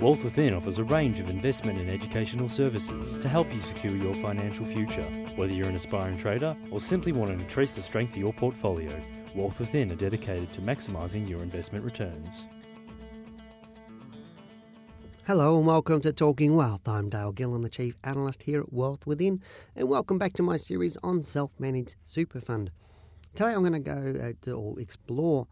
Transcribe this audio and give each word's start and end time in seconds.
Wealth 0.00 0.24
Within 0.24 0.54
offers 0.54 0.78
a 0.78 0.84
range 0.84 1.20
of 1.20 1.30
investment 1.30 1.78
and 1.78 1.88
educational 1.88 2.48
services 2.48 3.16
to 3.18 3.28
help 3.28 3.54
you 3.54 3.60
secure 3.60 3.96
your 3.96 4.12
financial 4.14 4.66
future. 4.66 5.04
Whether 5.36 5.52
you're 5.52 5.68
an 5.68 5.76
aspiring 5.76 6.18
trader 6.18 6.56
or 6.72 6.80
simply 6.80 7.12
want 7.12 7.30
to 7.30 7.38
increase 7.38 7.76
the 7.76 7.82
strength 7.82 8.10
of 8.14 8.18
your 8.18 8.32
portfolio, 8.32 9.00
Wealth 9.36 9.60
Within 9.60 9.92
are 9.92 9.96
dedicated 9.96 10.52
to 10.54 10.62
maximising 10.62 11.28
your 11.28 11.44
investment 11.44 11.84
returns. 11.84 12.44
Hello 15.28 15.58
and 15.58 15.66
welcome 15.66 16.00
to 16.00 16.12
Talking 16.12 16.56
Wealth. 16.56 16.88
I'm 16.88 17.08
Dale 17.08 17.32
Gillham, 17.32 17.62
the 17.62 17.68
Chief 17.68 17.96
Analyst 18.02 18.42
here 18.42 18.62
at 18.62 18.72
Wealth 18.72 19.06
Within, 19.06 19.40
and 19.76 19.88
welcome 19.88 20.18
back 20.18 20.32
to 20.34 20.42
my 20.42 20.56
series 20.56 20.96
on 21.04 21.22
self 21.22 21.52
managed 21.60 21.94
super 22.08 22.40
fund. 22.40 22.72
Today 23.36 23.52
I'm 23.52 23.60
going 23.60 23.72
to 23.74 23.78
go 23.78 24.14
uh, 24.20 24.32
to 24.42 24.58
or 24.58 24.80
explore 24.80 25.46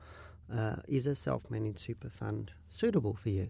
uh, 0.52 0.76
is 0.88 1.06
a 1.06 1.14
self 1.14 1.48
managed 1.48 1.78
super 1.78 2.10
fund 2.10 2.52
suitable 2.68 3.14
for 3.14 3.28
you? 3.28 3.48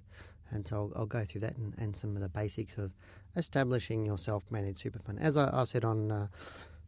And 0.51 0.67
so 0.67 0.77
I'll, 0.77 0.93
I'll 1.01 1.07
go 1.07 1.25
through 1.25 1.43
that 1.43 1.57
and, 1.57 1.75
and, 1.79 1.97
some 1.97 2.15
of 2.15 2.23
the 2.23 2.29
basics 2.29 2.77
of 2.77 2.93
establishing 3.37 4.05
your 4.05 4.19
self 4.19 4.45
managed 4.51 4.81
super 4.81 4.99
fund. 4.99 5.19
As 5.21 5.37
I, 5.37 5.49
I 5.53 5.65
said 5.65 5.85
on 5.85 6.13
uh, 6.13 6.27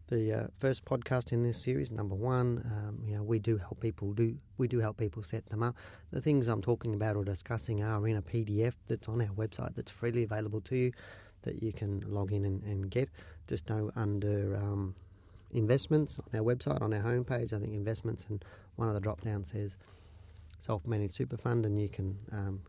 the 0.09 0.33
uh, 0.33 0.47
first 0.59 0.85
podcast 0.85 1.33
in 1.33 1.43
this 1.43 1.63
series, 1.63 1.91
number 1.91 2.15
one, 2.15 2.63
um, 2.67 3.01
you 3.07 3.17
know, 3.17 3.23
we 3.23 3.39
do 3.39 3.57
help 3.57 3.81
people 3.81 4.13
do 4.13 4.37
we 4.59 4.69
do 4.69 4.81
help 4.81 4.99
people 4.99 5.23
set 5.23 5.47
them 5.47 5.63
up. 5.63 5.77
The 6.11 6.21
things 6.21 6.47
I'm 6.47 6.63
talking 6.63 6.95
about 6.95 7.17
or 7.17 7.25
discussing 7.25 7.83
are 7.83 8.07
in 8.07 8.17
a 8.17 8.23
PDF 8.23 8.75
that's 8.87 9.09
on 9.09 9.21
our 9.23 9.29
website 9.29 9.75
that's 9.75 9.91
freely 9.91 10.25
available 10.25 10.61
to 10.63 10.77
you 10.77 10.93
that 11.43 11.63
you 11.63 11.73
can 11.73 12.01
log 12.07 12.33
in 12.33 12.45
and, 12.45 12.63
and 12.65 12.91
get. 12.91 13.09
Just 13.47 13.69
know 13.69 13.91
under 13.97 14.57
um, 14.57 14.95
investments 15.53 16.19
on 16.19 16.39
our 16.39 16.45
website 16.45 16.83
on 16.83 16.93
our 16.93 17.03
homepage. 17.03 17.53
I 17.53 17.59
think 17.59 17.75
investments 17.75 18.27
and 18.29 18.45
one 18.77 18.89
of 18.89 18.95
the 18.95 19.01
drop 19.01 19.21
downs 19.23 19.51
says 19.53 19.77
self 20.61 20.87
managed 20.87 21.15
super 21.15 21.37
fund, 21.37 21.65
and 21.65 21.81
you 21.81 21.89
can 21.89 22.19
um, 22.33 22.61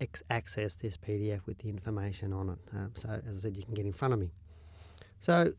ex- 0.00 0.22
access 0.30 0.74
this 0.74 0.96
PDF 0.96 1.46
with 1.46 1.58
the 1.58 1.68
information 1.68 2.32
on 2.32 2.50
it. 2.50 2.58
Um, 2.74 2.92
so 2.94 3.08
as 3.08 3.38
I 3.38 3.40
said, 3.40 3.56
you 3.56 3.62
can 3.64 3.74
get 3.74 3.86
in 3.86 3.92
front 3.92 4.14
of 4.14 4.20
me. 4.20 4.30
So 5.20 5.52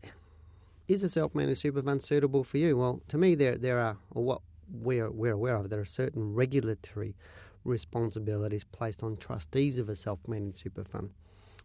is 0.88 1.04
a 1.04 1.10
self-managed 1.10 1.60
super 1.60 1.82
fund 1.82 2.02
suitable 2.02 2.44
for 2.44 2.58
you? 2.58 2.78
Well, 2.78 3.02
to 3.08 3.18
me, 3.18 3.36
there 3.36 3.58
there 3.58 3.80
are, 3.80 3.98
or 4.12 4.24
what 4.24 4.42
we're, 4.72 5.10
we're 5.12 5.34
aware 5.34 5.56
of, 5.56 5.70
there 5.70 5.80
are 5.80 5.86
certain 5.86 6.34
regulatory 6.34 7.16
responsibilities 7.64 8.64
placed 8.66 9.04
on 9.04 9.18
trustees 9.18 9.78
of 9.78 9.90
a 9.90 9.96
self-managed 9.96 10.58
super 10.58 10.84
fund. 10.84 11.10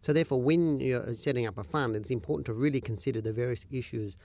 So 0.01 0.13
therefore, 0.13 0.41
when 0.41 0.79
you're 0.79 1.13
setting 1.15 1.45
up 1.45 1.57
a 1.57 1.63
fund, 1.63 1.95
it's 1.95 2.09
important 2.09 2.45
to 2.45 2.53
really 2.53 2.79
consider 2.79 3.19
the 3.19 3.33
various 3.33 3.65
issues 3.69 4.15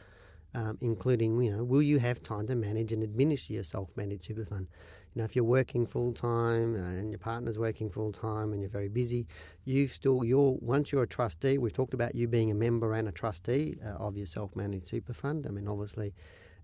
um, 0.55 0.79
including, 0.81 1.41
you 1.43 1.51
know, 1.51 1.65
will 1.65 1.83
you 1.83 1.99
have 1.99 2.23
time 2.23 2.47
to 2.47 2.55
manage 2.55 2.93
and 2.93 3.03
administer 3.03 3.53
your 3.53 3.65
self-managed 3.65 4.25
super 4.25 4.45
fund? 4.45 4.69
You 5.15 5.21
know, 5.21 5.25
if 5.27 5.37
you're 5.37 5.45
working 5.45 5.87
full 5.87 6.13
time 6.13 6.75
and 6.75 7.11
your 7.11 7.21
partner's 7.21 7.57
working 7.57 7.89
full 7.89 8.11
time 8.11 8.53
and 8.53 8.61
you're 8.61 8.71
very 8.71 8.89
busy, 8.89 9.29
you 9.65 9.87
still 9.87 10.25
you're 10.25 10.57
once 10.61 10.91
you're 10.91 11.05
a 11.05 11.09
trustee. 11.09 11.57
We've 11.57 11.73
talked 11.73 11.95
about 11.95 12.17
you 12.17 12.27
being 12.27 12.51
a 12.51 12.55
member 12.55 12.95
and 12.95 13.09
a 13.09 13.13
trustee 13.13 13.79
uh, 13.85 13.91
of 13.91 14.17
your 14.17 14.27
self-managed 14.27 14.87
super 14.87 15.13
fund. 15.13 15.47
I 15.47 15.51
mean, 15.51 15.69
obviously, 15.69 16.15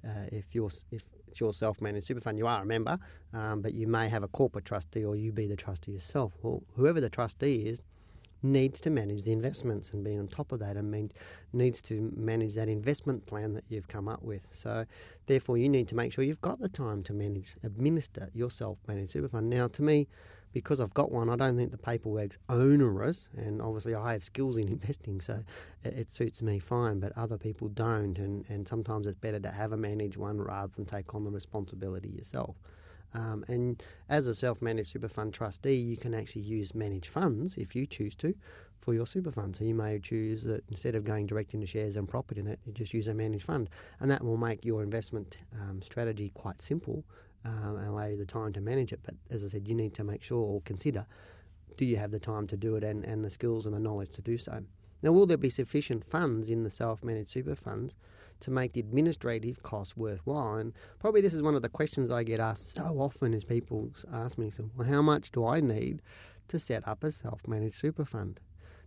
uh, 0.05 0.27
if 0.33 0.53
you're 0.53 0.71
if 0.91 1.05
it's 1.29 1.39
your 1.39 1.53
self-managed 1.53 2.07
super 2.07 2.21
fund, 2.21 2.39
you 2.39 2.49
are 2.49 2.63
a 2.63 2.67
member, 2.67 2.99
um, 3.33 3.63
but 3.63 3.73
you 3.73 3.87
may 3.87 4.09
have 4.09 4.25
a 4.25 4.29
corporate 4.29 4.65
trustee 4.65 5.05
or 5.05 5.15
you 5.15 5.31
be 5.31 5.47
the 5.47 5.55
trustee 5.55 5.93
yourself. 5.93 6.33
Well, 6.43 6.65
whoever 6.75 7.01
the 7.01 7.11
trustee 7.11 7.69
is, 7.69 7.83
needs 8.43 8.81
to 8.81 8.91
manage 8.91 9.25
the 9.25 9.33
investments 9.33 9.93
and 9.93 10.05
be 10.05 10.17
on 10.17 10.29
top 10.29 10.53
of 10.53 10.61
that 10.61 10.77
and 10.77 10.91
mean, 10.91 11.11
needs 11.53 11.81
to 11.83 12.13
manage 12.17 12.55
that 12.55 12.69
investment 12.69 13.27
plan 13.27 13.53
that 13.55 13.65
you've 13.69 13.89
come 13.89 14.09
up 14.09 14.23
with. 14.23 14.47
So, 14.53 14.87
therefore, 15.27 15.59
you 15.59 15.69
need 15.69 15.89
to 15.89 15.95
make 15.95 16.13
sure 16.13 16.25
you've 16.25 16.41
got 16.41 16.61
the 16.61 16.69
time 16.69 17.03
to 17.05 17.13
manage, 17.13 17.55
administer 17.63 18.29
your 18.35 18.51
self 18.51 18.79
managed 18.87 19.11
super 19.11 19.29
fund. 19.29 19.51
Now, 19.51 19.69
to 19.69 19.83
me, 19.83 20.09
because 20.53 20.81
I've 20.81 20.95
got 20.95 21.13
one, 21.13 21.29
I 21.29 21.37
don't 21.37 21.57
think 21.57 21.71
the 21.71 21.79
paperwork's 21.79 22.39
onerous, 22.49 23.29
and 23.37 23.63
obviously 23.63 23.95
I 23.95 24.13
have 24.13 24.25
skills 24.25 24.57
in 24.57 24.69
investing, 24.69 25.21
so 25.21 25.43
it, 25.85 25.95
it, 25.95 26.13
suits 26.13 26.43
me 26.43 26.59
fine, 26.59 26.99
but 26.99 27.13
other 27.17 27.39
people 27.39 27.69
don't, 27.69 28.19
and, 28.19 28.45
and 28.49 28.67
sometimes 28.67 29.07
it's 29.07 29.19
better 29.19 29.39
to 29.41 29.51
have 29.51 29.73
a 29.73 29.77
managed 29.77 30.17
one 30.17 30.41
rather 30.41 30.73
than 30.75 30.87
take 30.87 31.15
on 31.15 31.25
the 31.25 31.31
responsibility 31.31 32.09
yourself. 32.09 32.57
Um, 33.15 33.45
and 33.49 33.83
as 34.09 34.27
a 34.27 34.35
self 34.35 34.63
managed 34.63 34.91
super 34.91 35.09
fund 35.09 35.35
trustee, 35.35 35.75
you 35.75 35.97
can 35.97 36.15
actually 36.15 36.43
use 36.43 36.75
managed 36.75 37.09
funds 37.09 37.55
if 37.57 37.75
you 37.75 37.87
choose 37.87 38.15
to 38.17 38.35
for 38.81 38.95
your 38.95 39.07
super 39.07 39.31
fund. 39.31 39.57
So 39.57 39.65
you 39.65 39.75
may 39.75 39.99
choose 39.99 40.43
that 40.45 40.65
instead 40.69 40.95
of 40.95 41.05
going 41.05 41.27
direct 41.27 41.55
into 41.55 41.67
shares 41.67 41.97
and 41.97 42.09
property 42.09 42.41
in 42.41 42.47
it, 42.47 42.61
you 42.65 42.73
just 42.73 42.95
use 42.95 43.09
a 43.09 43.15
managed 43.15 43.45
fund. 43.45 43.69
And 44.01 44.11
that 44.11 44.25
will 44.25 44.37
make 44.37 44.65
your 44.65 44.83
investment 44.83 45.37
um, 45.61 45.83
strategy 45.83 46.31
quite 46.35 46.63
simple 46.63 47.05
um, 47.45 47.77
and 47.77 47.89
allow 47.89 48.07
you 48.07 48.17
the 48.17 48.27
time 48.27 48.53
to 48.55 48.61
manage 48.61 48.93
it. 48.93 49.01
But 49.03 49.15
as 49.31 49.45
I 49.45 49.49
said, 49.49 49.69
you 49.69 49.75
need 49.75 49.95
to 49.95 50.05
make 50.05 50.23
sure 50.23 50.39
or 50.39 50.61
consider 50.63 51.07
do 51.77 51.85
you 51.85 51.97
have 51.97 52.11
the 52.11 52.21
time 52.21 52.47
to 52.47 52.57
do 52.57 52.77
it 52.77 52.85
and, 52.85 53.05
and 53.05 53.25
the 53.25 53.31
skills 53.31 53.65
and 53.65 53.75
the 53.75 53.79
knowledge 53.79 54.13
to 54.13 54.23
do 54.23 54.37
so. 54.37 54.63
Now, 55.03 55.13
will 55.13 55.27
there 55.27 55.37
be 55.37 55.51
sufficient 55.51 56.05
funds 56.05 56.51
in 56.51 56.63
the 56.63 56.71
self 56.71 57.03
managed 57.03 57.31
super 57.31 57.55
funds 57.55 57.97
to 58.41 58.51
make 58.51 58.73
the 58.73 58.81
administrative 58.81 59.63
costs 59.63 59.97
worthwhile? 59.97 60.57
And 60.57 60.73
probably 60.99 61.21
this 61.21 61.35
is 61.35 61.43
one 61.43 61.55
of 61.55 61.63
the 61.63 61.69
questions 61.69 62.11
I 62.11 62.23
get 62.23 62.41
asked 62.41 62.77
so 62.77 63.01
often 63.01 63.35
as 63.35 63.45
people 63.45 63.91
ask 64.13 64.39
me, 64.39 64.51
well, 64.77 64.89
how 64.89 65.03
much 65.03 65.33
do 65.33 65.47
I 65.47 65.61
need 65.61 66.03
to 66.49 66.59
set 66.59 66.87
up 66.87 67.05
a 67.05 67.13
self 67.13 67.47
managed 67.49 67.77
super 67.77 68.05
fund? 68.05 68.41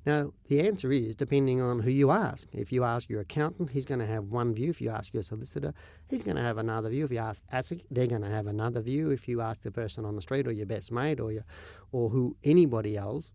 Now, 0.06 0.34
the 0.50 0.60
answer 0.68 0.92
is 0.92 1.16
depending 1.16 1.62
on 1.62 1.80
who 1.80 1.90
you 1.90 2.12
ask. 2.12 2.50
If 2.52 2.74
you 2.74 2.84
ask 2.84 3.10
your 3.10 3.22
accountant, 3.22 3.70
he's 3.70 3.86
going 3.86 4.02
to 4.02 4.06
have 4.06 4.26
one 4.26 4.54
view. 4.54 4.70
If 4.70 4.82
you 4.82 4.90
ask 4.90 5.14
your 5.14 5.24
solicitor, 5.24 5.74
he's 6.10 6.24
going 6.24 6.36
to 6.36 6.42
have 6.42 6.58
another 6.58 6.90
view. 6.90 7.06
If 7.06 7.12
you 7.12 7.20
ask 7.20 7.42
ASIC, 7.54 7.86
they're 7.90 8.08
going 8.08 8.22
to 8.22 8.30
have 8.30 8.48
another 8.48 8.82
view. 8.82 9.12
If 9.12 9.30
you 9.30 9.40
ask 9.40 9.62
the 9.62 9.72
person 9.72 10.04
on 10.04 10.16
the 10.16 10.22
street 10.22 10.46
or 10.46 10.52
your 10.52 10.66
best 10.66 10.92
mate 10.92 11.22
or 11.22 11.32
your, 11.32 11.46
or 11.94 12.10
who 12.10 12.36
anybody 12.44 12.98
else, 12.98 13.32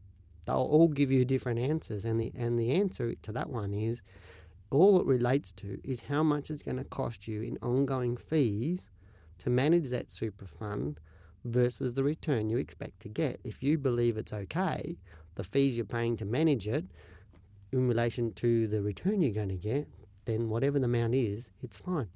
they'll 0.49 0.57
all 0.57 0.89
give 0.89 1.13
you 1.13 1.27
different 1.27 1.59
answers. 1.59 2.07
And 2.07 2.19
the 2.19 2.33
and 2.35 2.59
the 2.59 2.73
answer 2.73 3.15
to 3.15 3.33
that 3.33 3.51
one 3.51 3.75
is 3.75 4.01
all 4.71 4.99
it 4.99 5.07
relates 5.07 5.53
to 5.53 5.79
is 5.85 6.01
how 6.01 6.23
much 6.23 6.51
it's 6.51 6.63
going 6.63 6.79
to 6.79 6.85
cost 6.85 7.29
you 7.29 7.43
in 7.43 7.59
ongoing 7.63 8.17
fees 8.17 8.89
to 9.39 9.51
manage 9.51 9.91
that 9.91 10.11
super 10.11 10.47
fund 10.47 10.99
versus 11.45 11.93
the 11.93 12.03
return 12.03 12.49
you 12.49 12.57
expect 12.57 13.01
to 13.01 13.09
get. 13.09 13.41
If 13.45 13.63
you 13.63 13.77
believe 13.79 14.17
it's 14.17 14.33
okay, 14.33 14.97
the 15.37 15.45
fees 15.45 15.77
you're 15.77 15.85
paying 15.85 16.17
to 16.17 16.25
manage 16.25 16.67
it 16.67 16.87
in 17.73 17.87
relation 17.87 18.33
to 18.35 18.67
the 18.67 18.83
return 18.83 19.21
you're 19.21 19.33
going 19.33 19.51
to 19.51 19.55
get, 19.55 19.87
then 20.25 20.49
whatever 20.49 20.79
the 20.79 20.87
amount 20.87 21.15
is, 21.15 21.51
it's 21.63 21.77
fine. 21.77 22.09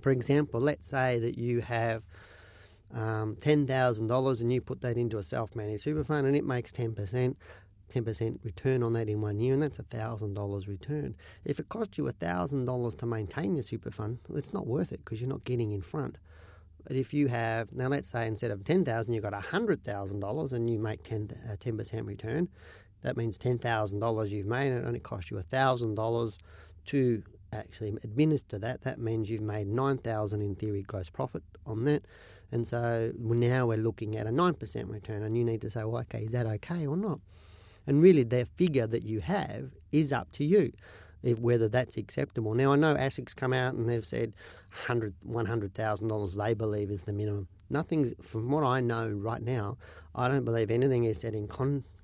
For 0.00 0.10
example, 0.10 0.60
let's 0.60 0.86
say 0.86 1.18
that 1.18 1.38
you 1.38 1.60
have 1.60 2.02
um, 2.92 3.36
$10,000 3.36 4.40
and 4.40 4.52
you 4.52 4.60
put 4.60 4.80
that 4.82 4.96
into 4.96 5.18
a 5.18 5.22
self 5.22 5.54
managed 5.56 5.84
super 5.84 6.04
fund 6.04 6.26
and 6.26 6.36
it 6.36 6.44
makes 6.44 6.72
10%. 6.72 7.36
10% 7.92 8.38
return 8.42 8.82
on 8.82 8.92
that 8.94 9.08
in 9.08 9.20
one 9.20 9.38
year, 9.38 9.54
and 9.54 9.62
that's 9.62 9.78
$1,000 9.78 10.66
return. 10.66 11.14
If 11.44 11.60
it 11.60 11.68
costs 11.68 11.96
you 11.96 12.04
$1,000 12.04 12.98
to 12.98 13.06
maintain 13.06 13.54
your 13.54 13.62
super 13.62 13.92
fund, 13.92 14.18
it's 14.34 14.52
not 14.52 14.66
worth 14.66 14.90
it 14.90 15.04
because 15.04 15.20
you're 15.20 15.30
not 15.30 15.44
getting 15.44 15.70
in 15.70 15.80
front. 15.80 16.18
But 16.86 16.96
if 16.96 17.14
you 17.14 17.28
have, 17.28 17.72
now 17.72 17.88
let's 17.88 18.08
say 18.08 18.26
instead 18.26 18.50
of 18.50 18.64
10000 18.64 19.12
you've 19.12 19.22
got 19.22 19.32
$100,000 19.32 20.52
and 20.52 20.70
you 20.70 20.78
make 20.78 21.02
10, 21.02 21.30
uh, 21.50 21.56
10% 21.56 22.06
return, 22.06 22.48
that 23.02 23.16
means 23.16 23.38
$10,000 23.38 24.30
you've 24.30 24.46
made 24.46 24.72
and 24.72 24.84
it 24.84 24.86
only 24.86 25.00
costs 25.00 25.30
you 25.30 25.36
$1,000 25.36 26.36
to 26.86 27.22
actually 27.52 27.88
administer 28.02 28.58
that. 28.58 28.82
That 28.82 28.98
means 28.98 29.30
you've 29.30 29.40
made 29.40 29.66
9000 29.66 30.42
in 30.42 30.54
theory 30.56 30.82
gross 30.82 31.08
profit 31.08 31.42
on 31.66 31.84
that. 31.84 32.04
And 32.52 32.66
so 32.66 33.12
now 33.18 33.66
we're 33.66 33.78
looking 33.78 34.16
at 34.16 34.26
a 34.26 34.30
9% 34.30 34.90
return, 34.90 35.22
and 35.22 35.36
you 35.36 35.44
need 35.44 35.60
to 35.62 35.70
say, 35.70 35.84
well, 35.84 36.02
okay, 36.02 36.24
is 36.24 36.30
that 36.30 36.46
okay 36.46 36.86
or 36.86 36.96
not? 36.96 37.20
And 37.86 38.00
really, 38.02 38.22
the 38.22 38.46
figure 38.56 38.86
that 38.86 39.02
you 39.02 39.20
have 39.20 39.70
is 39.92 40.12
up 40.12 40.32
to 40.32 40.44
you, 40.44 40.72
whether 41.38 41.68
that's 41.68 41.96
acceptable. 41.96 42.54
Now, 42.54 42.72
I 42.72 42.76
know 42.76 42.94
ASIC's 42.94 43.34
come 43.34 43.52
out 43.52 43.74
and 43.74 43.88
they've 43.88 44.04
said 44.04 44.32
$100,000 44.86 45.12
$100, 45.28 46.36
they 46.36 46.54
believe 46.54 46.90
is 46.90 47.02
the 47.02 47.12
minimum. 47.12 47.48
Nothing's, 47.70 48.12
from 48.22 48.50
what 48.50 48.64
I 48.64 48.80
know 48.80 49.08
right 49.10 49.42
now, 49.42 49.76
I 50.14 50.28
don't 50.28 50.44
believe 50.44 50.70
anything 50.70 51.04
is 51.04 51.18
set 51.18 51.34
in 51.34 51.48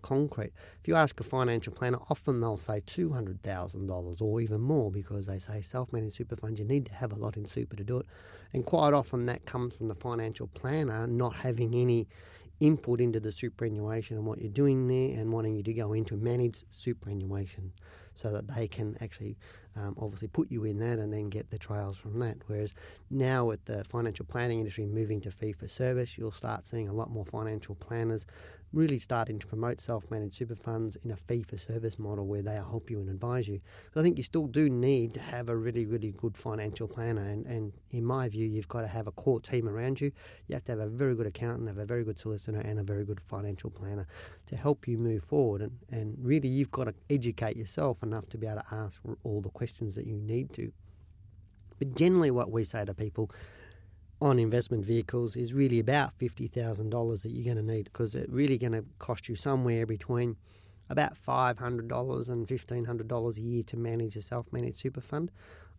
concrete. 0.02 0.52
If 0.80 0.88
you 0.88 0.94
ask 0.94 1.18
a 1.20 1.22
financial 1.22 1.72
planner, 1.72 1.98
often 2.08 2.40
they'll 2.40 2.56
say 2.56 2.80
$200,000 2.82 4.22
or 4.22 4.40
even 4.40 4.60
more 4.60 4.90
because 4.90 5.26
they 5.26 5.38
say 5.38 5.62
self 5.62 5.92
managed 5.92 6.16
super 6.16 6.36
funds, 6.36 6.60
you 6.60 6.66
need 6.66 6.86
to 6.86 6.94
have 6.94 7.12
a 7.12 7.16
lot 7.16 7.36
in 7.36 7.44
super 7.46 7.76
to 7.76 7.84
do 7.84 7.98
it. 7.98 8.06
And 8.52 8.64
quite 8.64 8.92
often 8.92 9.26
that 9.26 9.46
comes 9.46 9.76
from 9.76 9.88
the 9.88 9.94
financial 9.94 10.48
planner 10.48 11.06
not 11.06 11.34
having 11.34 11.74
any 11.74 12.08
input 12.60 13.00
into 13.00 13.18
the 13.18 13.32
superannuation 13.32 14.16
and 14.16 14.26
what 14.26 14.38
you're 14.38 14.50
doing 14.50 14.86
there 14.86 15.18
and 15.18 15.32
wanting 15.32 15.56
you 15.56 15.62
to 15.62 15.72
go 15.72 15.94
into 15.94 16.16
managed 16.16 16.64
superannuation 16.70 17.72
so 18.14 18.30
that 18.30 18.46
they 18.54 18.68
can 18.68 18.96
actually 19.00 19.38
um, 19.76 19.96
obviously 19.98 20.28
put 20.28 20.50
you 20.50 20.64
in 20.64 20.78
that 20.78 20.98
and 20.98 21.12
then 21.12 21.30
get 21.30 21.50
the 21.50 21.58
trails 21.58 21.96
from 21.96 22.18
that. 22.18 22.36
Whereas 22.46 22.74
now 23.10 23.46
with 23.46 23.64
the 23.64 23.82
financial 23.84 24.26
planning 24.26 24.58
industry 24.58 24.84
moving 24.84 25.22
to 25.22 25.30
fee 25.30 25.52
for 25.52 25.68
service, 25.68 26.18
you'll 26.18 26.32
start 26.32 26.66
seeing 26.66 26.88
a 26.88 26.92
lot 26.92 27.10
more 27.10 27.24
financial 27.24 27.76
planners 27.76 28.26
really 28.72 28.98
starting 28.98 29.38
to 29.38 29.46
promote 29.46 29.80
self-managed 29.80 30.34
super 30.34 30.54
funds 30.54 30.96
in 31.04 31.10
a 31.10 31.16
fee-for-service 31.16 31.98
model 31.98 32.26
where 32.26 32.42
they 32.42 32.54
help 32.54 32.88
you 32.88 33.00
and 33.00 33.08
advise 33.08 33.48
you. 33.48 33.60
So 33.92 34.00
I 34.00 34.02
think 34.02 34.16
you 34.16 34.22
still 34.22 34.46
do 34.46 34.70
need 34.70 35.12
to 35.14 35.20
have 35.20 35.48
a 35.48 35.56
really, 35.56 35.86
really 35.86 36.12
good 36.12 36.36
financial 36.36 36.86
planner, 36.86 37.22
and, 37.22 37.44
and 37.46 37.72
in 37.90 38.04
my 38.04 38.28
view, 38.28 38.48
you've 38.48 38.68
got 38.68 38.82
to 38.82 38.86
have 38.86 39.08
a 39.08 39.12
core 39.12 39.40
team 39.40 39.68
around 39.68 40.00
you. 40.00 40.12
You 40.46 40.54
have 40.54 40.64
to 40.66 40.72
have 40.72 40.80
a 40.80 40.86
very 40.86 41.16
good 41.16 41.26
accountant, 41.26 41.68
have 41.68 41.78
a 41.78 41.84
very 41.84 42.04
good 42.04 42.18
solicitor, 42.18 42.60
and 42.60 42.78
a 42.78 42.84
very 42.84 43.04
good 43.04 43.20
financial 43.20 43.70
planner 43.70 44.06
to 44.46 44.56
help 44.56 44.86
you 44.86 44.98
move 44.98 45.24
forward. 45.24 45.62
And, 45.62 45.72
and 45.90 46.16
really, 46.22 46.48
you've 46.48 46.70
got 46.70 46.84
to 46.84 46.94
educate 47.08 47.56
yourself 47.56 48.02
enough 48.02 48.28
to 48.28 48.38
be 48.38 48.46
able 48.46 48.60
to 48.60 48.74
ask 48.74 49.00
all 49.24 49.40
the 49.40 49.50
questions 49.50 49.94
that 49.96 50.06
you 50.06 50.16
need 50.16 50.52
to. 50.54 50.72
But 51.78 51.96
generally, 51.96 52.30
what 52.30 52.52
we 52.52 52.62
say 52.62 52.84
to 52.84 52.94
people 52.94 53.30
on 54.20 54.38
investment 54.38 54.84
vehicles 54.84 55.34
is 55.34 55.54
really 55.54 55.78
about 55.78 56.18
$50,000 56.18 57.22
that 57.22 57.30
you're 57.30 57.54
going 57.54 57.66
to 57.66 57.72
need 57.72 57.84
because 57.84 58.14
it's 58.14 58.30
really 58.30 58.58
going 58.58 58.72
to 58.72 58.84
cost 58.98 59.28
you 59.28 59.34
somewhere 59.34 59.86
between 59.86 60.36
about 60.90 61.14
$500 61.14 62.28
and 62.28 62.46
$1,500 62.46 63.36
a 63.36 63.40
year 63.40 63.62
to 63.62 63.76
manage 63.76 64.16
a 64.16 64.22
self 64.22 64.52
managed 64.52 64.78
super 64.78 65.00
fund, 65.00 65.30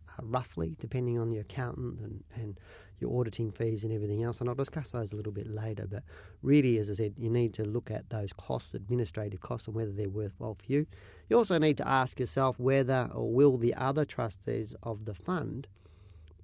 uh, 0.08 0.22
roughly, 0.24 0.74
depending 0.80 1.18
on 1.18 1.30
your 1.30 1.42
accountant 1.42 2.00
and, 2.00 2.24
and 2.34 2.58
your 2.98 3.18
auditing 3.18 3.52
fees 3.52 3.84
and 3.84 3.92
everything 3.92 4.22
else. 4.22 4.40
And 4.40 4.48
I'll 4.48 4.54
discuss 4.54 4.90
those 4.90 5.12
a 5.12 5.16
little 5.16 5.32
bit 5.32 5.48
later. 5.48 5.86
But 5.86 6.02
really, 6.42 6.78
as 6.78 6.90
I 6.90 6.94
said, 6.94 7.14
you 7.18 7.28
need 7.28 7.52
to 7.54 7.64
look 7.64 7.90
at 7.90 8.08
those 8.10 8.32
costs, 8.32 8.74
administrative 8.74 9.40
costs, 9.40 9.66
and 9.66 9.76
whether 9.76 9.92
they're 9.92 10.08
worthwhile 10.08 10.54
for 10.54 10.72
you. 10.72 10.86
You 11.28 11.36
also 11.36 11.58
need 11.58 11.76
to 11.76 11.86
ask 11.86 12.18
yourself 12.18 12.58
whether 12.58 13.08
or 13.12 13.30
will 13.30 13.58
the 13.58 13.74
other 13.74 14.04
trustees 14.04 14.74
of 14.82 15.04
the 15.04 15.14
fund 15.14 15.68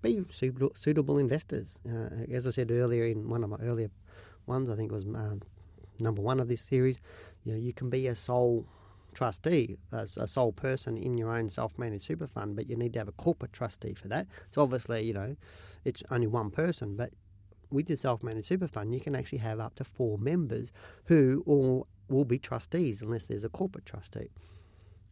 be 0.02 0.22
suitable 0.30 1.18
investors. 1.18 1.80
Uh, 1.88 2.24
as 2.30 2.46
I 2.46 2.50
said 2.50 2.70
earlier 2.70 3.04
in 3.04 3.28
one 3.28 3.44
of 3.44 3.50
my 3.50 3.58
earlier 3.62 3.90
ones, 4.46 4.68
I 4.68 4.76
think 4.76 4.90
it 4.90 4.94
was 4.94 5.04
um, 5.04 5.42
number 6.00 6.22
one 6.22 6.40
of 6.40 6.48
this 6.48 6.60
series. 6.60 6.96
You 7.44 7.52
know, 7.52 7.58
you 7.58 7.72
can 7.72 7.90
be 7.90 8.06
a 8.06 8.14
sole 8.14 8.66
trustee, 9.14 9.76
a, 9.92 10.06
a 10.16 10.28
sole 10.28 10.52
person 10.52 10.96
in 10.96 11.18
your 11.18 11.32
own 11.32 11.48
self-managed 11.48 12.04
super 12.04 12.26
fund, 12.26 12.56
but 12.56 12.68
you 12.68 12.76
need 12.76 12.92
to 12.92 12.98
have 12.98 13.08
a 13.08 13.12
corporate 13.12 13.52
trustee 13.52 13.94
for 13.94 14.08
that. 14.08 14.26
So 14.50 14.62
obviously, 14.62 15.04
you 15.04 15.14
know, 15.14 15.36
it's 15.84 16.02
only 16.10 16.26
one 16.26 16.50
person, 16.50 16.96
but 16.96 17.10
with 17.70 17.88
your 17.88 17.96
self-managed 17.96 18.46
super 18.46 18.68
fund, 18.68 18.94
you 18.94 19.00
can 19.00 19.16
actually 19.16 19.38
have 19.38 19.60
up 19.60 19.74
to 19.76 19.84
four 19.84 20.18
members 20.18 20.72
who 21.04 21.42
all 21.46 21.86
will 22.08 22.24
be 22.24 22.38
trustees 22.38 23.02
unless 23.02 23.26
there's 23.26 23.44
a 23.44 23.48
corporate 23.48 23.86
trustee. 23.86 24.30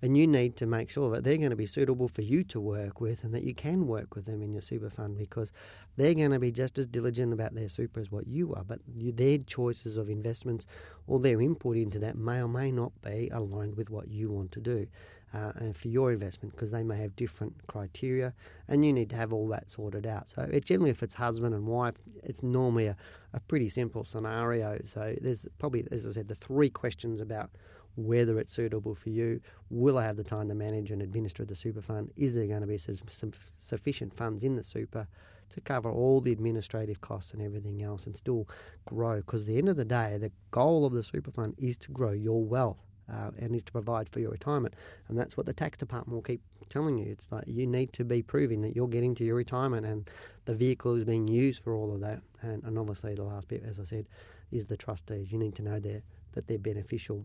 And 0.02 0.16
you 0.16 0.26
need 0.26 0.56
to 0.56 0.66
make 0.66 0.90
sure 0.90 1.10
that 1.10 1.25
they're 1.25 1.38
going 1.38 1.50
to 1.50 1.56
be 1.56 1.66
suitable 1.66 2.08
for 2.08 2.22
you 2.22 2.44
to 2.44 2.60
work 2.60 3.00
with 3.00 3.25
and 3.25 3.32
that 3.34 3.44
you 3.44 3.54
can 3.54 3.87
work 3.87 4.14
with 4.14 4.26
them 4.26 4.43
in 4.43 4.52
your 4.52 4.62
super 4.62 4.90
fund 4.90 5.16
because 5.16 5.52
they're 5.96 6.14
going 6.14 6.32
to 6.32 6.38
be 6.38 6.52
just 6.52 6.78
as 6.78 6.87
diligent 6.87 7.32
about 7.32 7.54
their 7.54 7.69
super 7.69 8.00
as 8.00 8.12
what 8.12 8.26
you 8.26 8.54
are. 8.54 8.64
But 8.64 8.81
their 8.87 9.38
choices 9.38 9.96
of 9.96 10.10
investments 10.10 10.66
or 11.06 11.19
their 11.19 11.40
input 11.40 11.76
into 11.76 11.98
that 12.00 12.16
may 12.16 12.43
or 12.43 12.48
may 12.48 12.70
not 12.70 12.93
be 13.02 13.31
aligned 13.32 13.76
with 13.76 13.88
what 13.88 14.08
you 14.08 14.31
want 14.31 14.52
to 14.52 14.60
do 14.60 14.87
uh, 15.34 15.52
and 15.56 15.76
for 15.76 15.88
your 15.88 16.12
investment 16.12 16.54
because 16.54 16.70
they 16.70 16.82
may 16.82 16.96
have 16.96 17.14
different 17.16 17.54
criteria 17.66 18.32
and 18.69 18.84
you 18.84 18.92
need 18.92 19.10
to 19.10 19.16
have 19.16 19.32
all 19.32 19.49
that 19.49 19.70
sorted 19.70 20.06
out. 20.06 20.28
So 20.28 20.42
it, 20.42 20.64
generally, 20.64 20.90
if 20.90 21.02
it's 21.02 21.14
husband 21.14 21.54
and 21.54 21.66
wife, 21.66 21.94
it's 22.22 22.42
normally 22.42 22.87
a, 22.87 22.96
a 23.32 23.40
pretty 23.40 23.69
simple 23.69 24.04
scenario. 24.04 24.78
So 24.87 25.14
there's 25.20 25.46
probably, 25.58 25.87
as 25.90 26.06
I 26.06 26.12
said, 26.12 26.28
the 26.28 26.34
three 26.34 26.70
questions 26.70 27.20
about 27.20 27.50
whether 27.96 28.38
it's 28.38 28.52
suitable 28.52 28.94
for 28.94 29.10
you. 29.10 29.40
Will 29.70 29.98
I 29.98 30.04
have 30.04 30.16
the 30.16 30.25
time 30.25 30.48
to 30.48 30.54
manage 30.54 30.90
and 30.90 31.02
administer 31.02 31.44
the 31.44 31.56
super 31.56 31.82
fund? 31.82 32.10
Is 32.16 32.34
there 32.34 32.46
going 32.46 32.60
to 32.60 32.66
be 32.66 32.78
some, 32.78 32.96
some 33.08 33.32
sufficient 33.58 34.14
funds 34.14 34.44
in 34.44 34.54
the 34.54 34.64
super 34.64 35.08
to 35.48 35.60
cover 35.60 35.90
all 35.90 36.20
the 36.20 36.32
administrative 36.32 37.00
costs 37.00 37.32
and 37.32 37.43
everything 37.43 37.82
else 37.82 38.06
and 38.06 38.16
still 38.16 38.48
grow? 38.84 39.16
Because 39.16 39.43
at 39.43 39.48
the 39.48 39.58
end 39.58 39.69
of 39.69 39.76
the 39.76 39.84
day, 39.84 40.19
the 40.19 40.32
goal 40.50 40.84
of 40.84 40.93
the 40.93 41.02
super 41.02 41.31
fund 41.31 41.54
is 41.58 41.76
to 41.78 41.90
grow 41.90 42.12
your 42.12 42.44
wealth. 42.44 42.78
Uh, 43.08 43.31
and 43.38 43.54
is 43.54 43.62
to 43.62 43.70
provide 43.70 44.08
for 44.08 44.19
your 44.19 44.32
retirement, 44.32 44.75
and 45.06 45.16
that's 45.16 45.37
what 45.37 45.46
the 45.46 45.52
tax 45.52 45.78
department 45.78 46.12
will 46.12 46.22
keep 46.22 46.40
telling 46.69 46.99
you. 46.99 47.06
It's 47.08 47.31
like 47.31 47.44
you 47.46 47.64
need 47.64 47.92
to 47.92 48.04
be 48.04 48.20
proving 48.20 48.60
that 48.62 48.75
you're 48.75 48.88
getting 48.88 49.14
to 49.14 49.22
your 49.22 49.37
retirement, 49.37 49.87
and 49.87 50.10
the 50.44 50.56
vehicle 50.56 50.96
is 50.96 51.04
being 51.04 51.28
used 51.28 51.62
for 51.62 51.76
all 51.76 51.94
of 51.94 52.00
that. 52.00 52.20
And, 52.42 52.64
and 52.64 52.76
obviously, 52.76 53.14
the 53.14 53.22
last 53.22 53.46
bit, 53.46 53.62
as 53.64 53.78
I 53.78 53.84
said, 53.84 54.08
is 54.50 54.66
the 54.66 54.76
trustees. 54.76 55.31
You 55.31 55.38
need 55.38 55.54
to 55.54 55.62
know 55.62 55.78
that 55.78 56.02
they're 56.49 56.58
beneficial 56.58 57.25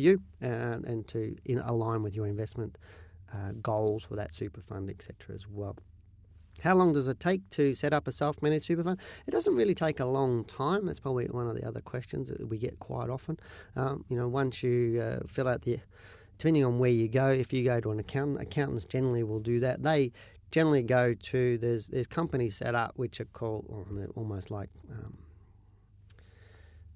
for 0.00 0.06
you 0.06 0.22
and, 0.40 0.84
and 0.84 1.06
to 1.08 1.36
in, 1.44 1.58
align 1.58 2.02
with 2.02 2.14
your 2.14 2.26
investment 2.26 2.78
uh, 3.34 3.52
goals 3.62 4.04
for 4.04 4.16
that 4.16 4.34
super 4.34 4.60
fund, 4.60 4.90
etc. 4.90 5.34
as 5.34 5.46
well. 5.46 5.76
How 6.62 6.74
long 6.74 6.92
does 6.92 7.08
it 7.08 7.20
take 7.20 7.48
to 7.50 7.74
set 7.74 7.92
up 7.92 8.06
a 8.08 8.12
self 8.12 8.42
managed 8.42 8.66
super 8.66 8.82
fund? 8.82 8.98
It 9.26 9.30
doesn't 9.30 9.54
really 9.54 9.74
take 9.74 10.00
a 10.00 10.04
long 10.04 10.44
time. 10.44 10.86
That's 10.86 11.00
probably 11.00 11.26
one 11.26 11.48
of 11.48 11.56
the 11.56 11.66
other 11.66 11.80
questions 11.80 12.28
that 12.28 12.48
we 12.48 12.58
get 12.58 12.78
quite 12.80 13.08
often. 13.08 13.38
Um, 13.76 14.04
you 14.08 14.16
know, 14.16 14.28
once 14.28 14.62
you 14.62 15.00
uh, 15.00 15.20
fill 15.26 15.48
out 15.48 15.62
the, 15.62 15.78
depending 16.38 16.64
on 16.64 16.78
where 16.78 16.90
you 16.90 17.08
go, 17.08 17.30
if 17.30 17.52
you 17.52 17.64
go 17.64 17.80
to 17.80 17.90
an 17.92 18.00
accountant, 18.00 18.40
accountants 18.40 18.84
generally 18.84 19.22
will 19.22 19.40
do 19.40 19.60
that. 19.60 19.82
They 19.82 20.12
generally 20.50 20.82
go 20.82 21.14
to, 21.14 21.58
there's, 21.58 21.86
there's 21.86 22.08
companies 22.08 22.56
set 22.56 22.74
up 22.74 22.92
which 22.96 23.20
are 23.20 23.26
called, 23.26 23.64
almost 24.16 24.50
like, 24.50 24.68
um, 24.90 25.16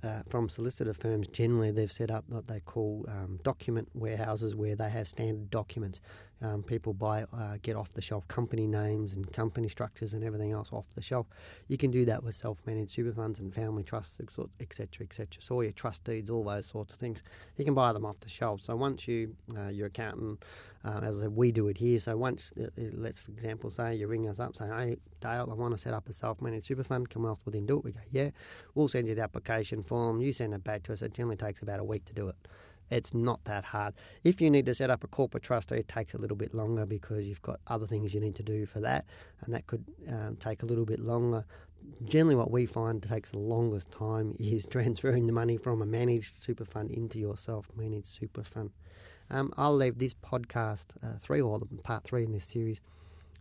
uh, 0.05 0.23
from 0.29 0.49
solicitor 0.49 0.93
firms, 0.93 1.27
generally 1.29 1.71
they've 1.71 1.91
set 1.91 2.11
up 2.11 2.25
what 2.29 2.47
they 2.47 2.61
call 2.61 3.05
um, 3.09 3.39
document 3.43 3.89
warehouses 3.95 4.55
where 4.55 4.77
they 4.77 4.91
have 4.91 5.09
standard 5.09 5.51
documents. 5.51 6.01
Um, 6.43 6.63
people 6.63 6.93
buy, 6.93 7.25
uh, 7.33 7.57
get 7.63 7.77
off 7.77 7.93
the 7.93 8.03
shelf 8.03 8.27
company 8.29 8.67
names 8.67 9.15
and 9.15 9.31
company 9.33 9.69
structures 9.69 10.15
and 10.15 10.23
everything 10.23 10.53
else 10.53 10.71
off 10.73 10.87
the 10.95 11.03
shelf. 11.03 11.27
You 11.69 11.79
can 11.79 11.91
do 11.91 12.05
that 12.05 12.23
with 12.23 12.35
self-managed 12.35 12.91
super 12.91 13.13
funds 13.13 13.41
and 13.41 13.55
family 13.55 13.83
trusts, 13.83 14.21
etc., 14.21 15.07
etc. 15.07 15.27
So 15.41 15.57
all 15.57 15.63
your 15.63 15.73
trust 15.73 16.05
deeds, 16.05 16.29
all 16.31 16.45
those 16.45 16.67
sorts 16.67 16.93
of 16.93 16.99
things, 16.99 17.23
you 17.57 17.65
can 17.65 17.75
buy 17.75 17.93
them 17.93 18.05
off 18.05 18.21
the 18.21 18.29
shelf. 18.29 18.61
So 18.63 18.77
once 18.77 19.09
you, 19.09 19.35
uh, 19.57 19.69
your 19.69 19.87
accountant, 19.87 20.45
uh, 20.85 21.01
as 21.03 21.19
I 21.19 21.23
said, 21.23 21.37
we 21.37 21.51
do 21.51 21.69
it 21.69 21.79
here. 21.79 21.99
So 21.99 22.17
once, 22.17 22.53
uh, 22.61 22.65
uh, 22.65 22.91
let's 22.93 23.21
for 23.21 23.31
example 23.31 23.71
say 23.71 23.95
you 23.95 24.07
ring 24.07 24.29
us 24.29 24.39
up 24.39 24.55
saying, 24.55 24.71
"Hey 24.71 24.97
Dale, 25.21 25.49
I 25.51 25.55
want 25.55 25.73
to 25.73 25.79
set 25.79 25.95
up 25.95 26.09
a 26.09 26.13
self-managed 26.13 26.67
super 26.67 26.85
fund. 26.85 27.09
Can 27.09 27.23
Wealth 27.23 27.41
Within 27.47 27.65
do 27.65 27.79
it?" 27.79 27.85
We 27.85 27.93
go, 27.93 28.01
"Yeah." 28.11 28.31
We'll 28.75 28.89
send 28.89 29.09
you 29.09 29.15
the 29.15 29.23
application 29.23 29.83
form. 29.83 30.21
You 30.21 30.33
send 30.33 30.53
it 30.53 30.63
back 30.63 30.83
to 30.85 30.93
us. 30.93 31.01
It 31.01 31.15
generally 31.15 31.37
takes 31.37 31.63
about 31.63 31.81
a 31.81 31.85
week 31.85 32.05
to 32.07 32.13
do 32.13 32.29
it. 32.29 32.37
It's 32.91 33.15
not 33.15 33.45
that 33.45 33.65
hard. 33.65 33.95
If 34.23 34.41
you 34.41 34.51
need 34.51 34.67
to 34.67 34.75
set 34.75 34.91
up 34.91 35.05
a 35.05 35.07
corporate 35.07 35.43
trustee, 35.43 35.77
it 35.77 35.89
takes 35.89 36.15
a 36.15 36.19
little 36.19 36.37
bit 36.37 36.55
longer 36.55 36.87
because 36.87 37.27
you've 37.27 37.43
got 37.43 37.61
other 37.67 37.87
things 37.87 38.15
you 38.15 38.21
need 38.21 38.35
to 38.37 38.43
do 38.43 38.67
for 38.67 38.81
that, 38.81 39.05
and 39.43 39.55
that 39.55 39.67
could 39.67 39.85
um, 40.09 40.37
take 40.37 40.63
a 40.63 40.67
little 40.67 40.85
bit 40.85 41.01
longer. 41.01 41.45
Generally, 42.05 42.37
what 42.37 42.51
we 42.51 42.67
find 42.67 43.03
takes 43.03 43.31
the 43.31 43.39
longest 43.39 43.91
time 43.91 44.35
is 44.41 44.67
transferring 44.67 45.27
the 45.27 45.33
money 45.33 45.57
from 45.57 45.83
a 45.83 45.87
managed 45.87 46.43
super 46.43 46.65
fund 46.65 46.91
into 46.91 47.19
your 47.19 47.37
self 47.37 47.69
managed 47.77 48.07
super 48.07 48.43
fund. 48.43 48.71
Um, 49.31 49.53
I'll 49.57 49.75
leave 49.75 49.99
this 49.99 50.15
podcast 50.15 50.85
uh, 51.03 51.17
three 51.19 51.41
or 51.41 51.59
part 51.83 52.05
three 52.05 52.25
in 52.25 52.33
this 52.33 52.45
series 52.45 52.81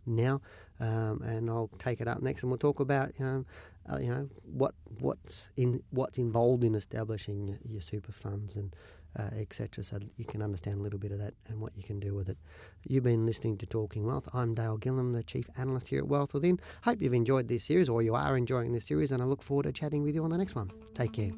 now, 0.06 0.40
um, 0.80 1.22
and 1.22 1.50
I'll 1.50 1.70
take 1.78 2.00
it 2.00 2.08
up 2.08 2.22
next, 2.22 2.42
and 2.42 2.50
we'll 2.50 2.58
talk 2.58 2.80
about 2.80 3.12
you 3.18 3.24
know, 3.24 3.44
uh, 3.92 3.98
you 3.98 4.08
know 4.08 4.28
what 4.44 4.74
what's 4.98 5.50
in 5.56 5.82
what's 5.90 6.18
involved 6.18 6.64
in 6.64 6.74
establishing 6.74 7.48
your, 7.48 7.58
your 7.64 7.80
super 7.80 8.12
funds 8.12 8.56
and 8.56 8.74
uh, 9.18 9.30
etc. 9.36 9.84
So 9.84 9.98
you 10.16 10.24
can 10.24 10.42
understand 10.42 10.78
a 10.78 10.82
little 10.82 10.98
bit 10.98 11.12
of 11.12 11.18
that 11.18 11.34
and 11.48 11.60
what 11.60 11.72
you 11.76 11.82
can 11.82 12.00
do 12.00 12.14
with 12.14 12.28
it. 12.28 12.38
You've 12.82 13.04
been 13.04 13.26
listening 13.26 13.58
to 13.58 13.66
Talking 13.66 14.04
Wealth. 14.04 14.28
I'm 14.32 14.54
Dale 14.54 14.78
Gillham, 14.78 15.12
the 15.12 15.22
Chief 15.22 15.48
Analyst 15.56 15.88
here 15.88 16.00
at 16.00 16.08
Wealth 16.08 16.34
Within. 16.34 16.58
Hope 16.82 17.00
you've 17.00 17.14
enjoyed 17.14 17.48
this 17.48 17.64
series, 17.64 17.88
or 17.88 18.02
you 18.02 18.14
are 18.14 18.36
enjoying 18.36 18.72
this 18.72 18.86
series, 18.86 19.10
and 19.10 19.22
I 19.22 19.26
look 19.26 19.42
forward 19.42 19.64
to 19.64 19.72
chatting 19.72 20.02
with 20.02 20.14
you 20.14 20.24
on 20.24 20.30
the 20.30 20.38
next 20.38 20.54
one. 20.54 20.70
Take 20.94 21.12
care. 21.12 21.32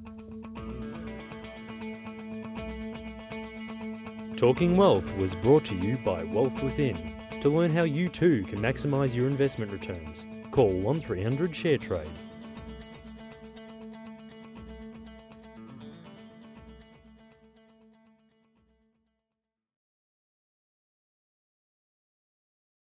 Talking 4.37 4.76
Wealth 4.76 5.14
was 5.16 5.35
brought 5.35 5.64
to 5.66 5.75
you 5.75 5.97
by 5.99 6.23
Wealth 6.25 6.62
Within. 6.62 7.14
To 7.40 7.49
learn 7.49 7.71
how 7.71 7.85
you 7.85 8.09
too 8.09 8.45
can 8.45 8.59
maximise 8.59 9.14
your 9.14 9.28
investment 9.28 9.73
returns, 9.73 10.26
call 10.50 10.73
1300 10.73 11.52
ShareTrade 11.52 12.09